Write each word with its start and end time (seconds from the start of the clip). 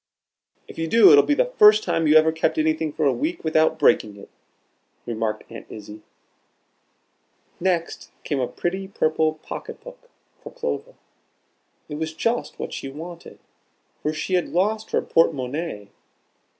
"If 0.67 0.79
you 0.79 0.87
do, 0.87 1.11
it'll 1.11 1.23
be 1.23 1.35
the 1.35 1.53
first 1.59 1.83
time 1.83 2.07
you 2.07 2.15
ever 2.15 2.31
kept 2.31 2.57
anything 2.57 2.91
for 2.91 3.05
a 3.05 3.13
week 3.13 3.43
without 3.43 3.77
breaking 3.77 4.17
it," 4.17 4.29
remarked 5.05 5.43
Aunt 5.51 5.67
Izzie. 5.69 6.01
Next 7.59 8.09
came 8.23 8.39
a 8.39 8.47
pretty 8.47 8.87
purple 8.87 9.35
pocket 9.43 9.79
book 9.83 10.09
for 10.41 10.51
Clover. 10.51 10.95
It 11.87 11.99
was 11.99 12.15
just 12.15 12.57
what 12.57 12.73
she 12.73 12.89
wanted, 12.89 13.37
for 14.01 14.11
she 14.11 14.33
had 14.33 14.47
lost 14.49 14.89
her 14.89 15.03
porte 15.03 15.35
monnaie. 15.35 15.89